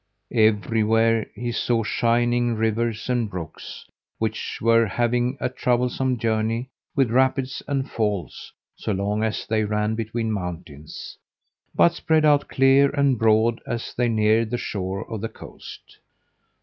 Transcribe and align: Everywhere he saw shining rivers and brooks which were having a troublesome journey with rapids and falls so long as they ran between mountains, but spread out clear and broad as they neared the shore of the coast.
Everywhere 0.33 1.27
he 1.35 1.51
saw 1.51 1.83
shining 1.83 2.55
rivers 2.55 3.07
and 3.07 3.29
brooks 3.29 3.85
which 4.17 4.57
were 4.59 4.87
having 4.87 5.37
a 5.39 5.47
troublesome 5.47 6.17
journey 6.17 6.71
with 6.95 7.11
rapids 7.11 7.61
and 7.67 7.87
falls 7.87 8.51
so 8.75 8.93
long 8.93 9.21
as 9.23 9.45
they 9.45 9.63
ran 9.63 9.93
between 9.93 10.31
mountains, 10.31 11.19
but 11.75 11.93
spread 11.93 12.25
out 12.25 12.47
clear 12.49 12.89
and 12.89 13.19
broad 13.19 13.61
as 13.67 13.93
they 13.93 14.09
neared 14.09 14.49
the 14.49 14.57
shore 14.57 15.07
of 15.07 15.21
the 15.21 15.29
coast. 15.29 15.99